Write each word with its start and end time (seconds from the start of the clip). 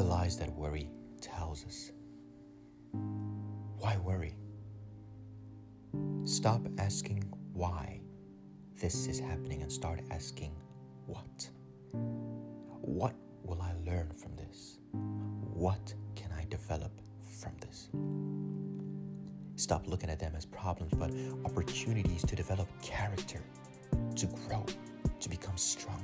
the 0.00 0.06
lies 0.06 0.38
that 0.38 0.50
worry 0.54 0.88
tells 1.20 1.66
us. 1.66 1.92
Why 3.76 3.98
worry? 3.98 4.34
Stop 6.24 6.62
asking 6.78 7.30
why 7.52 8.00
this 8.80 9.06
is 9.06 9.20
happening 9.20 9.60
and 9.60 9.70
start 9.70 10.00
asking 10.10 10.56
what. 11.04 11.50
What 12.80 13.14
will 13.42 13.60
I 13.60 13.74
learn 13.84 14.10
from 14.16 14.36
this? 14.36 14.78
What 15.52 15.92
can 16.16 16.32
I 16.32 16.46
develop 16.48 16.92
from 17.38 17.52
this? 17.60 17.90
Stop 19.56 19.86
looking 19.86 20.08
at 20.08 20.18
them 20.18 20.32
as 20.34 20.46
problems, 20.46 20.94
but 20.94 21.10
opportunities 21.44 22.22
to 22.24 22.34
develop 22.34 22.68
character, 22.80 23.42
to 24.16 24.26
grow, 24.48 24.64
to 25.20 25.28
become 25.28 25.58
stronger, 25.58 25.99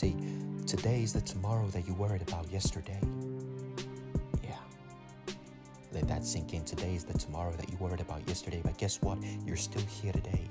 see, 0.00 0.16
today 0.66 1.02
is 1.02 1.12
the 1.12 1.20
tomorrow 1.20 1.66
that 1.66 1.86
you 1.86 1.92
worried 1.92 2.22
about 2.22 2.50
yesterday. 2.50 2.98
Yeah. 4.42 4.56
Let 5.92 6.08
that 6.08 6.24
sink 6.24 6.54
in. 6.54 6.64
Today 6.64 6.94
is 6.94 7.04
the 7.04 7.18
tomorrow 7.18 7.52
that 7.52 7.68
you 7.68 7.76
worried 7.76 8.00
about 8.00 8.26
yesterday, 8.26 8.62
but 8.64 8.78
guess 8.78 9.02
what? 9.02 9.18
You're 9.44 9.58
still 9.58 9.82
here 9.82 10.12
today. 10.12 10.48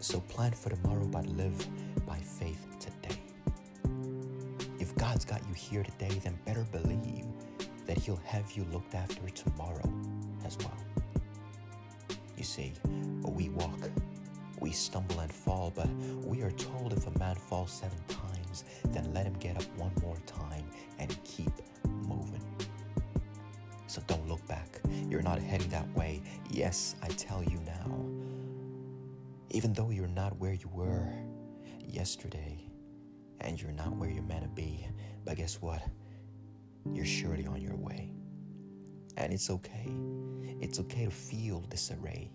So 0.00 0.18
plan 0.18 0.50
for 0.50 0.70
tomorrow, 0.70 1.04
but 1.04 1.26
live 1.26 1.56
by 2.06 2.18
faith 2.18 2.66
today. 2.80 3.20
If 4.80 4.96
God's 4.96 5.24
got 5.24 5.46
you 5.46 5.54
here 5.54 5.84
today, 5.84 6.20
then 6.24 6.36
better 6.44 6.66
believe 6.72 7.26
that 7.86 7.98
He'll 7.98 8.20
have 8.24 8.50
you 8.50 8.64
looked 8.72 8.96
after 8.96 9.28
tomorrow 9.28 9.92
as 10.44 10.58
well. 10.58 10.76
You 12.36 12.42
see, 12.42 12.72
we 13.22 13.48
walk, 13.50 13.90
we 14.62 14.70
stumble 14.70 15.20
and 15.20 15.32
fall, 15.32 15.72
but 15.74 15.88
we 16.24 16.42
are 16.42 16.50
told 16.52 16.92
if 16.92 17.06
a 17.06 17.18
man 17.18 17.34
falls 17.34 17.72
seven 17.72 17.98
times, 18.08 18.64
then 18.86 19.12
let 19.12 19.26
him 19.26 19.34
get 19.34 19.56
up 19.56 19.64
one 19.76 19.92
more 20.00 20.16
time 20.24 20.64
and 20.98 21.22
keep 21.24 21.52
moving. 21.84 22.44
So 23.86 24.00
don't 24.06 24.26
look 24.28 24.46
back. 24.46 24.80
You're 25.10 25.22
not 25.22 25.38
heading 25.40 25.68
that 25.70 25.88
way. 25.94 26.22
Yes, 26.50 26.94
I 27.02 27.08
tell 27.08 27.42
you 27.42 27.58
now. 27.66 28.06
Even 29.50 29.74
though 29.74 29.90
you're 29.90 30.08
not 30.08 30.38
where 30.38 30.54
you 30.54 30.70
were 30.72 31.12
yesterday 31.84 32.58
and 33.40 33.60
you're 33.60 33.72
not 33.72 33.94
where 33.96 34.08
you're 34.08 34.22
meant 34.22 34.44
to 34.44 34.48
be, 34.48 34.86
but 35.24 35.36
guess 35.36 35.60
what? 35.60 35.82
you're 36.90 37.06
surely 37.06 37.46
on 37.46 37.60
your 37.60 37.76
way. 37.76 38.10
And 39.16 39.32
it's 39.32 39.50
okay. 39.50 39.92
It's 40.60 40.80
okay 40.80 41.04
to 41.04 41.10
feel 41.10 41.60
disarray. 41.60 42.30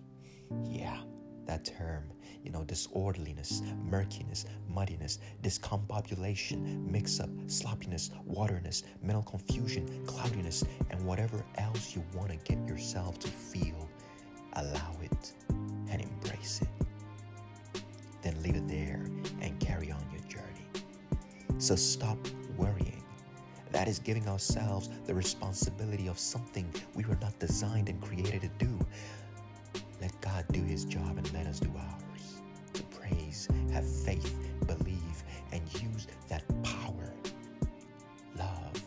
Yeah, 0.64 1.02
that 1.48 1.66
term, 1.66 2.04
you 2.44 2.52
know, 2.52 2.64
disorderliness, 2.64 3.62
murkiness, 3.90 4.46
muddiness, 4.70 5.20
discombobulation, 5.42 6.90
mix 6.90 7.20
up, 7.20 7.30
sloppiness, 7.48 8.12
waterness, 8.26 8.84
mental 9.02 9.24
confusion, 9.24 9.88
cloudiness, 10.06 10.64
and 10.90 11.02
whatever 11.06 11.44
else 11.58 11.96
you 11.96 12.04
want 12.14 12.30
to 12.30 12.38
get 12.38 12.68
yourself 12.68 13.18
to 13.20 13.28
feel, 13.28 13.90
allow 14.54 14.96
it 15.02 15.34
and 15.90 16.02
embrace 16.02 16.62
it. 16.62 17.84
Then 18.22 18.42
leave 18.44 18.56
it 18.56 18.68
there 18.68 19.06
and 19.42 19.60
carry 19.60 19.92
on 19.92 20.04
your 20.12 20.22
journey. 20.30 20.68
So 21.58 21.76
stop 21.76 22.18
worrying 22.58 22.98
that 23.72 23.88
is 23.88 24.00
giving 24.00 24.28
ourselves 24.28 24.90
the 25.06 25.14
responsibility 25.14 26.08
of 26.08 26.18
something 26.18 26.74
we 26.96 27.04
were 27.06 27.18
not 27.22 27.38
designed 27.40 27.90
and 27.90 28.02
created 28.02 28.42
to 28.42 28.66
do. 28.66 28.80
Let 30.08 30.22
God 30.22 30.46
do 30.54 30.62
His 30.62 30.86
job 30.86 31.18
and 31.18 31.34
let 31.34 31.48
us 31.48 31.60
do 31.60 31.70
ours. 31.78 32.42
To 32.76 32.84
praise, 32.84 33.46
have 33.74 33.86
faith, 33.86 34.34
believe, 34.66 35.24
and 35.52 35.62
use 35.84 36.08
that 36.30 36.46
power, 36.64 37.12
love, 38.38 38.82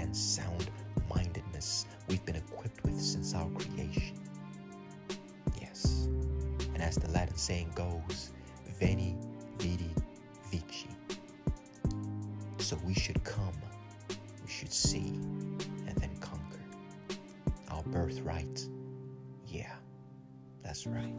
and 0.00 0.16
sound 0.16 0.68
mindedness 1.08 1.86
we've 2.08 2.24
been 2.26 2.34
equipped 2.34 2.82
with 2.82 3.00
since 3.00 3.34
our 3.34 3.48
creation. 3.50 4.18
Yes. 5.60 6.08
And 6.74 6.82
as 6.82 6.96
the 6.96 7.08
Latin 7.12 7.36
saying 7.36 7.70
goes, 7.76 8.32
Veni, 8.80 9.16
Vidi, 9.58 9.94
Vici. 10.50 10.88
So 12.58 12.76
we 12.84 12.94
should 12.94 13.22
come 13.22 13.52
we 14.44 14.50
should 14.50 14.72
see 14.72 15.20
and 15.86 15.96
then 15.98 16.16
conquer. 16.18 16.58
Our 17.70 17.84
birthright. 17.84 18.66
Yeah, 19.46 19.74
that's 20.72 20.86
right. 20.86 21.12